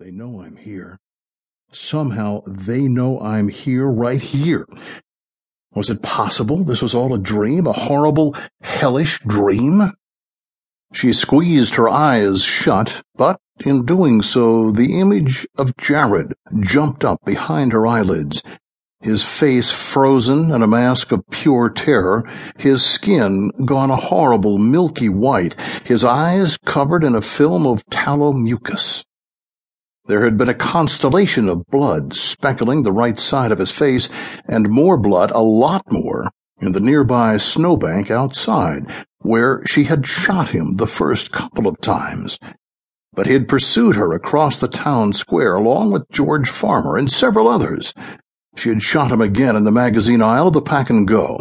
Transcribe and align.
They 0.00 0.12
know 0.12 0.42
I'm 0.42 0.54
here. 0.54 1.00
Somehow 1.72 2.42
they 2.46 2.82
know 2.82 3.18
I'm 3.18 3.48
here 3.48 3.88
right 3.88 4.20
here. 4.20 4.64
Was 5.74 5.90
it 5.90 6.02
possible 6.02 6.62
this 6.62 6.80
was 6.80 6.94
all 6.94 7.12
a 7.12 7.18
dream, 7.18 7.66
a 7.66 7.72
horrible, 7.72 8.36
hellish 8.60 9.18
dream? 9.26 9.92
She 10.92 11.12
squeezed 11.12 11.74
her 11.74 11.88
eyes 11.88 12.44
shut, 12.44 13.02
but 13.16 13.40
in 13.66 13.84
doing 13.84 14.22
so, 14.22 14.70
the 14.70 15.00
image 15.00 15.48
of 15.56 15.76
Jared 15.76 16.32
jumped 16.60 17.04
up 17.04 17.18
behind 17.24 17.72
her 17.72 17.84
eyelids, 17.84 18.40
his 19.00 19.24
face 19.24 19.72
frozen 19.72 20.52
in 20.52 20.62
a 20.62 20.68
mask 20.68 21.10
of 21.10 21.26
pure 21.32 21.70
terror, 21.70 22.22
his 22.56 22.86
skin 22.86 23.50
gone 23.64 23.90
a 23.90 23.96
horrible 23.96 24.58
milky 24.58 25.08
white, 25.08 25.60
his 25.84 26.04
eyes 26.04 26.56
covered 26.64 27.02
in 27.02 27.16
a 27.16 27.20
film 27.20 27.66
of 27.66 27.84
tallow 27.86 28.32
mucus. 28.32 29.04
There 30.08 30.24
had 30.24 30.38
been 30.38 30.48
a 30.48 30.54
constellation 30.54 31.50
of 31.50 31.66
blood 31.66 32.14
speckling 32.14 32.82
the 32.82 32.92
right 32.92 33.18
side 33.18 33.52
of 33.52 33.58
his 33.58 33.70
face, 33.70 34.08
and 34.48 34.70
more 34.70 34.96
blood, 34.96 35.30
a 35.32 35.40
lot 35.40 35.82
more, 35.92 36.30
in 36.62 36.72
the 36.72 36.80
nearby 36.80 37.36
snowbank 37.36 38.10
outside, 38.10 38.86
where 39.18 39.62
she 39.66 39.84
had 39.84 40.06
shot 40.06 40.48
him 40.48 40.76
the 40.76 40.86
first 40.86 41.30
couple 41.30 41.68
of 41.68 41.78
times. 41.82 42.38
But 43.12 43.26
he 43.26 43.34
had 43.34 43.48
pursued 43.48 43.96
her 43.96 44.14
across 44.14 44.56
the 44.56 44.66
town 44.66 45.12
square 45.12 45.54
along 45.54 45.92
with 45.92 46.08
George 46.10 46.48
Farmer 46.48 46.96
and 46.96 47.10
several 47.10 47.46
others. 47.46 47.92
She 48.56 48.70
had 48.70 48.82
shot 48.82 49.12
him 49.12 49.20
again 49.20 49.56
in 49.56 49.64
the 49.64 49.70
magazine 49.70 50.22
aisle 50.22 50.48
of 50.48 50.54
the 50.54 50.62
pack 50.62 50.88
and 50.88 51.06
go. 51.06 51.38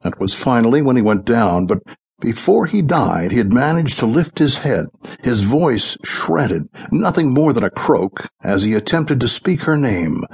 That 0.00 0.18
was 0.18 0.32
finally 0.32 0.80
when 0.80 0.96
he 0.96 1.02
went 1.02 1.26
down, 1.26 1.66
but 1.66 1.82
before 2.20 2.66
he 2.66 2.82
died, 2.82 3.32
he 3.32 3.38
had 3.38 3.52
managed 3.52 3.98
to 3.98 4.06
lift 4.06 4.38
his 4.38 4.58
head, 4.58 4.86
his 5.22 5.42
voice 5.42 5.96
shredded, 6.04 6.68
nothing 6.90 7.32
more 7.32 7.52
than 7.52 7.64
a 7.64 7.70
croak, 7.70 8.28
as 8.42 8.62
he 8.62 8.74
attempted 8.74 9.20
to 9.20 9.28
speak 9.28 9.62
her 9.62 9.76
name. 9.76 10.24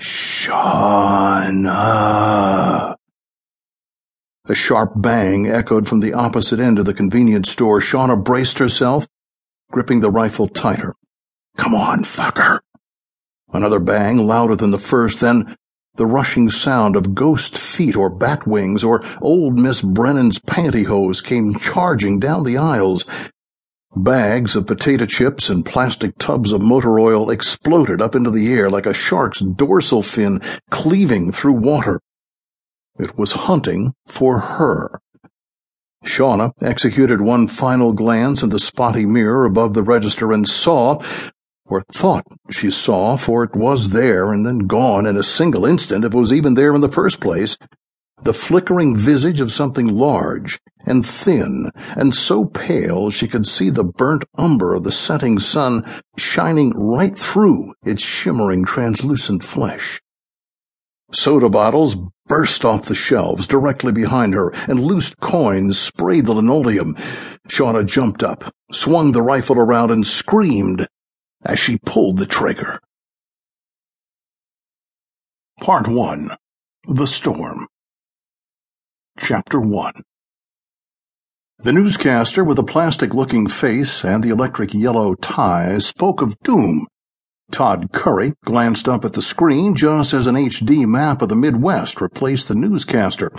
Shauna. 0.00 0.58
A 4.44 4.54
sharp 4.54 4.92
bang 4.96 5.46
echoed 5.46 5.88
from 5.88 6.00
the 6.00 6.14
opposite 6.14 6.60
end 6.60 6.78
of 6.78 6.86
the 6.86 6.94
convenience 6.94 7.50
store. 7.50 7.80
Shauna 7.80 8.22
braced 8.22 8.58
herself, 8.58 9.06
gripping 9.70 10.00
the 10.00 10.10
rifle 10.10 10.48
tighter. 10.48 10.94
Come 11.58 11.74
on, 11.74 12.04
fucker. 12.04 12.60
Another 13.52 13.78
bang, 13.78 14.18
louder 14.18 14.56
than 14.56 14.70
the 14.70 14.78
first, 14.78 15.20
then 15.20 15.56
the 15.98 16.06
rushing 16.06 16.48
sound 16.48 16.96
of 16.96 17.14
ghost 17.14 17.58
feet 17.58 17.96
or 17.96 18.08
bat 18.08 18.46
wings 18.46 18.82
or 18.82 19.02
old 19.20 19.58
Miss 19.58 19.82
Brennan's 19.82 20.38
pantyhose 20.38 21.22
came 21.22 21.58
charging 21.58 22.18
down 22.18 22.44
the 22.44 22.56
aisles. 22.56 23.04
Bags 23.96 24.54
of 24.54 24.66
potato 24.66 25.06
chips 25.06 25.50
and 25.50 25.66
plastic 25.66 26.16
tubs 26.18 26.52
of 26.52 26.62
motor 26.62 27.00
oil 27.00 27.30
exploded 27.30 28.00
up 28.00 28.14
into 28.14 28.30
the 28.30 28.52
air 28.52 28.70
like 28.70 28.86
a 28.86 28.94
shark's 28.94 29.40
dorsal 29.40 30.02
fin 30.02 30.40
cleaving 30.70 31.32
through 31.32 31.54
water. 31.54 32.00
It 32.98 33.18
was 33.18 33.32
hunting 33.32 33.94
for 34.06 34.38
her. 34.38 35.00
Shauna 36.04 36.52
executed 36.62 37.20
one 37.20 37.48
final 37.48 37.92
glance 37.92 38.42
in 38.42 38.50
the 38.50 38.60
spotty 38.60 39.04
mirror 39.04 39.44
above 39.44 39.74
the 39.74 39.82
register 39.82 40.32
and 40.32 40.48
saw 40.48 41.02
or 41.68 41.82
thought 41.92 42.26
she 42.50 42.70
saw, 42.70 43.16
for 43.16 43.44
it 43.44 43.54
was 43.54 43.90
there 43.90 44.32
and 44.32 44.44
then 44.44 44.60
gone 44.60 45.06
in 45.06 45.16
a 45.16 45.22
single 45.22 45.64
instant 45.64 46.04
if 46.04 46.14
it 46.14 46.16
was 46.16 46.32
even 46.32 46.54
there 46.54 46.74
in 46.74 46.80
the 46.80 46.90
first 46.90 47.20
place, 47.20 47.56
the 48.22 48.34
flickering 48.34 48.96
visage 48.96 49.40
of 49.40 49.52
something 49.52 49.86
large 49.86 50.58
and 50.84 51.04
thin 51.04 51.70
and 51.94 52.14
so 52.14 52.44
pale 52.44 53.10
she 53.10 53.28
could 53.28 53.46
see 53.46 53.70
the 53.70 53.84
burnt 53.84 54.24
umber 54.36 54.74
of 54.74 54.82
the 54.82 54.90
setting 54.90 55.38
sun 55.38 56.02
shining 56.16 56.70
right 56.70 57.16
through 57.16 57.74
its 57.84 58.02
shimmering 58.02 58.64
translucent 58.64 59.44
flesh. 59.44 60.00
Soda 61.12 61.48
bottles 61.48 61.96
burst 62.26 62.64
off 62.64 62.86
the 62.86 62.94
shelves 62.94 63.46
directly 63.46 63.92
behind 63.92 64.34
her, 64.34 64.50
and 64.68 64.78
loose 64.78 65.14
coins 65.14 65.78
sprayed 65.78 66.26
the 66.26 66.34
linoleum. 66.34 66.94
Shauna 67.48 67.86
jumped 67.86 68.22
up, 68.22 68.52
swung 68.72 69.12
the 69.12 69.22
rifle 69.22 69.58
around, 69.58 69.90
and 69.90 70.06
screamed 70.06 70.86
as 71.48 71.58
she 71.58 71.78
pulled 71.78 72.18
the 72.18 72.26
trigger. 72.26 72.78
Part 75.60 75.88
1 75.88 76.36
The 76.86 77.06
Storm 77.06 77.66
Chapter 79.18 79.58
1 79.58 79.94
The 81.58 81.72
newscaster 81.72 82.44
with 82.44 82.58
a 82.58 82.62
plastic 82.62 83.14
looking 83.14 83.48
face 83.48 84.04
and 84.04 84.22
the 84.22 84.28
electric 84.28 84.74
yellow 84.74 85.14
tie 85.14 85.78
spoke 85.78 86.22
of 86.22 86.38
doom. 86.44 86.86
Todd 87.50 87.88
Curry 87.92 88.34
glanced 88.44 88.88
up 88.88 89.06
at 89.06 89.14
the 89.14 89.22
screen 89.22 89.74
just 89.74 90.12
as 90.12 90.26
an 90.26 90.34
HD 90.34 90.86
map 90.86 91.22
of 91.22 91.30
the 91.30 91.34
Midwest 91.34 92.00
replaced 92.02 92.48
the 92.48 92.54
newscaster 92.54 93.32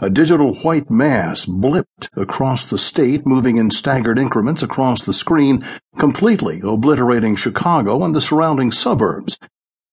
a 0.00 0.08
digital 0.08 0.54
white 0.54 0.90
mass 0.90 1.44
blipped 1.44 2.08
across 2.16 2.64
the 2.64 2.78
state, 2.78 3.26
moving 3.26 3.58
in 3.58 3.70
staggered 3.70 4.18
increments 4.18 4.62
across 4.62 5.02
the 5.02 5.12
screen, 5.12 5.64
completely 5.98 6.60
obliterating 6.64 7.36
Chicago 7.36 8.02
and 8.02 8.14
the 8.14 8.20
surrounding 8.20 8.72
suburbs. 8.72 9.38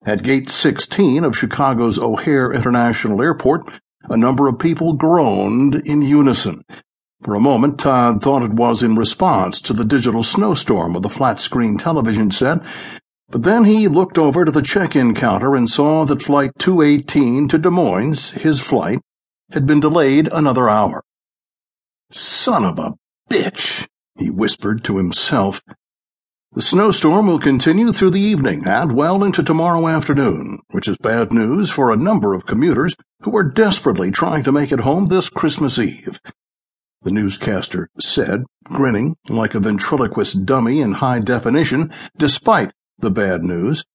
At 0.05 0.23
Gate 0.23 0.49
16 0.49 1.25
of 1.25 1.37
Chicago's 1.37 1.99
O'Hare 1.99 2.53
International 2.53 3.21
Airport, 3.21 3.69
a 4.03 4.15
number 4.15 4.47
of 4.47 4.59
people 4.59 4.93
groaned 4.93 5.75
in 5.75 6.01
unison. 6.01 6.63
For 7.21 7.35
a 7.35 7.41
moment, 7.41 7.79
Todd 7.79 8.21
thought 8.21 8.43
it 8.43 8.53
was 8.53 8.81
in 8.81 8.95
response 8.95 9.59
to 9.61 9.73
the 9.73 9.83
digital 9.83 10.23
snowstorm 10.23 10.95
of 10.95 11.01
the 11.01 11.09
flat 11.09 11.41
screen 11.41 11.77
television 11.77 12.31
set, 12.31 12.59
but 13.29 13.43
then 13.43 13.65
he 13.65 13.89
looked 13.89 14.17
over 14.17 14.45
to 14.45 14.51
the 14.51 14.61
check 14.61 14.95
in 14.95 15.13
counter 15.13 15.53
and 15.53 15.69
saw 15.69 16.05
that 16.05 16.21
Flight 16.21 16.51
218 16.59 17.49
to 17.49 17.57
Des 17.57 17.69
Moines, 17.69 18.31
his 18.31 18.61
flight, 18.61 18.99
had 19.51 19.65
been 19.65 19.79
delayed 19.79 20.29
another 20.31 20.69
hour. 20.69 21.03
Son 22.11 22.63
of 22.63 22.79
a 22.79 22.93
bitch, 23.29 23.87
he 24.17 24.29
whispered 24.29 24.83
to 24.83 24.97
himself. 24.97 25.61
The 26.53 26.61
snowstorm 26.61 27.27
will 27.27 27.39
continue 27.39 27.91
through 27.91 28.11
the 28.11 28.21
evening 28.21 28.65
and 28.65 28.95
well 28.95 29.23
into 29.23 29.43
tomorrow 29.43 29.87
afternoon, 29.87 30.59
which 30.71 30.87
is 30.87 30.97
bad 30.97 31.33
news 31.33 31.69
for 31.69 31.91
a 31.91 31.97
number 31.97 32.33
of 32.33 32.45
commuters 32.45 32.95
who 33.21 33.35
are 33.35 33.43
desperately 33.43 34.11
trying 34.11 34.43
to 34.43 34.51
make 34.51 34.71
it 34.71 34.79
home 34.79 35.07
this 35.07 35.29
Christmas 35.29 35.77
Eve. 35.77 36.19
The 37.03 37.11
newscaster 37.11 37.89
said, 37.99 38.45
grinning 38.63 39.17
like 39.29 39.53
a 39.53 39.59
ventriloquist 39.59 40.45
dummy 40.45 40.81
in 40.81 40.93
high 40.93 41.19
definition, 41.19 41.93
despite 42.17 42.71
the 42.97 43.11
bad 43.11 43.43
news. 43.43 43.85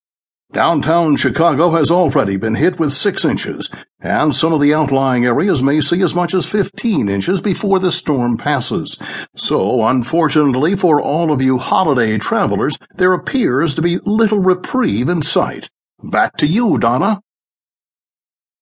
Downtown 0.52 1.16
Chicago 1.16 1.70
has 1.70 1.90
already 1.90 2.36
been 2.36 2.54
hit 2.54 2.78
with 2.78 2.92
six 2.92 3.24
inches, 3.24 3.70
and 4.02 4.34
some 4.34 4.52
of 4.52 4.60
the 4.60 4.74
outlying 4.74 5.24
areas 5.24 5.62
may 5.62 5.80
see 5.80 6.02
as 6.02 6.14
much 6.14 6.34
as 6.34 6.44
15 6.44 7.08
inches 7.08 7.40
before 7.40 7.78
the 7.78 7.92
storm 7.92 8.36
passes. 8.36 8.98
So, 9.36 9.86
unfortunately 9.86 10.76
for 10.76 11.00
all 11.00 11.30
of 11.30 11.40
you 11.40 11.58
holiday 11.58 12.18
travelers, 12.18 12.76
there 12.96 13.12
appears 13.12 13.74
to 13.74 13.82
be 13.82 13.98
little 14.04 14.40
reprieve 14.40 15.08
in 15.08 15.22
sight. 15.22 15.70
Back 16.02 16.36
to 16.38 16.46
you, 16.46 16.78
Donna. 16.78 17.20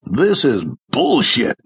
This 0.03 0.45
is 0.45 0.65
bullshit, 0.91 1.59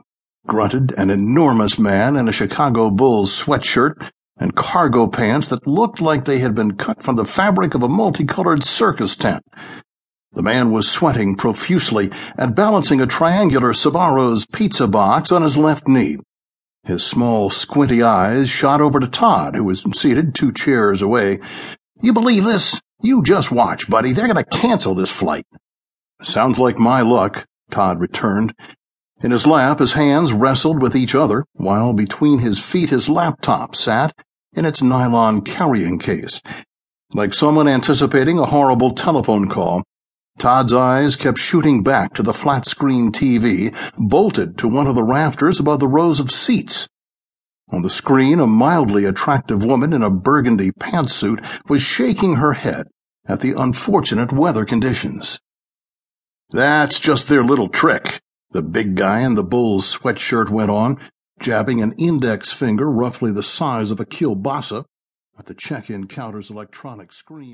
grunted 0.47 0.93
an 0.97 1.11
enormous 1.11 1.79
man 1.79 2.17
in 2.17 2.29
a 2.29 2.33
Chicago 2.33 2.91
Bulls 2.91 3.33
sweatshirt 3.33 4.11
and 4.37 4.57
cargo 4.57 5.07
pants 5.07 5.49
that 5.49 5.67
looked 5.67 6.01
like 6.01 6.25
they 6.25 6.41
had 6.41 6.55
been 6.55 6.77
cut 6.77 7.03
from 7.03 7.17
the 7.17 7.25
fabric 7.25 7.75
of 7.75 7.83
a 7.83 7.89
multicolored 7.89 8.65
circus 8.65 9.17
tent. 9.17 9.45
The 10.35 10.43
man 10.43 10.73
was 10.73 10.91
sweating 10.91 11.37
profusely 11.37 12.11
and 12.37 12.55
balancing 12.55 13.01
a 13.01 13.07
triangular 13.07 13.73
Sbarro's 13.73 14.47
pizza 14.47 14.89
box 14.89 15.31
on 15.31 15.43
his 15.43 15.57
left 15.57 15.87
knee. 15.87 16.19
His 16.83 17.05
small, 17.05 17.51
squinty 17.51 18.03
eyes 18.03 18.51
shot 18.51 18.81
over 18.81 19.01
to 19.01 19.09
Todd, 19.09 19.55
who 19.55 19.65
was 19.65 19.85
seated 19.95 20.35
two 20.35 20.53
chairs 20.53 21.01
away. 21.01 21.41
You 22.03 22.13
believe 22.13 22.45
this? 22.45 22.81
You 23.01 23.23
just 23.23 23.51
watch, 23.51 23.89
buddy. 23.89 24.13
They're 24.13 24.29
going 24.29 24.45
to 24.45 24.59
cancel 24.59 24.95
this 24.95 25.11
flight. 25.11 25.47
Sounds 26.23 26.59
like 26.59 26.79
my 26.79 27.01
luck, 27.01 27.47
Todd 27.71 28.01
returned. 28.01 28.55
In 29.23 29.31
his 29.31 29.47
lap, 29.47 29.79
his 29.79 29.93
hands 29.93 30.33
wrestled 30.33 30.83
with 30.83 30.97
each 30.97 31.15
other, 31.15 31.45
while 31.55 31.93
between 31.93 32.41
his 32.41 32.59
feet 32.59 32.91
his 32.91 33.09
laptop 33.09 33.75
sat 33.77 34.13
in 34.53 34.67
its 34.67 34.83
nylon 34.83 35.43
carrying 35.43 35.99
case. 35.99 36.43
Like 37.15 37.33
someone 37.33 37.69
anticipating 37.69 38.39
a 38.39 38.47
horrible 38.47 38.93
telephone 38.93 39.49
call, 39.49 39.85
Todd's 40.39 40.73
eyes 40.73 41.17
kept 41.17 41.39
shooting 41.39 41.83
back 41.83 42.15
to 42.15 42.23
the 42.23 42.35
flat 42.35 42.67
screen 42.67 43.13
TV, 43.13 43.75
bolted 43.97 44.59
to 44.59 44.69
one 44.69 44.87
of 44.87 44.95
the 44.95 45.03
rafters 45.03 45.61
above 45.61 45.81
the 45.81 45.89
rows 45.89 46.21
of 46.21 46.31
seats. 46.31 46.89
On 47.71 47.83
the 47.83 47.91
screen, 47.91 48.41
a 48.41 48.47
mildly 48.47 49.05
attractive 49.05 49.65
woman 49.65 49.93
in 49.93 50.03
a 50.03 50.11
burgundy 50.11 50.71
pantsuit 50.71 51.45
was 51.69 51.83
shaking 51.83 52.37
her 52.37 52.53
head 52.55 52.89
at 53.27 53.41
the 53.41 53.53
unfortunate 53.53 54.33
weather 54.33 54.65
conditions. 54.65 55.41
That's 56.51 57.01
just 57.01 57.29
their 57.29 57.43
little 57.43 57.69
trick, 57.69 58.21
the 58.51 58.63
big 58.63 58.95
guy 58.97 59.21
in 59.21 59.35
the 59.35 59.43
Bulls 59.43 59.97
sweatshirt 59.97 60.51
went 60.51 60.71
on, 60.71 60.99
jabbing 61.41 61.81
an 61.83 61.93
index 61.93 62.53
finger 62.53 62.91
roughly 62.91 63.33
the 63.33 63.43
size 63.43 63.91
of 63.91 63.99
a 63.99 64.05
kielbasa 64.05 64.85
at 65.39 65.47
the 65.47 65.55
check-in 65.55 66.07
counter's 66.07 66.51
electronic 66.51 67.13
screen. 67.13 67.53